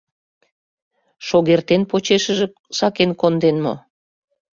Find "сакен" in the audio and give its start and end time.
2.77-3.11